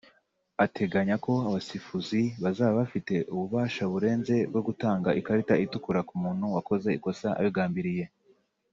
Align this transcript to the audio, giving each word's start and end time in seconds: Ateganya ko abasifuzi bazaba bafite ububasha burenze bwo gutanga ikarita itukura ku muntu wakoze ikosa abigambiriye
Ateganya 0.65 1.15
ko 1.25 1.33
abasifuzi 1.47 2.19
bazaba 2.43 2.73
bafite 2.81 3.15
ububasha 3.33 3.83
burenze 3.91 4.35
bwo 4.49 4.61
gutanga 4.67 5.09
ikarita 5.19 5.53
itukura 5.65 6.01
ku 6.07 6.13
muntu 6.23 6.45
wakoze 6.55 6.89
ikosa 6.97 7.27
abigambiriye 7.39 8.05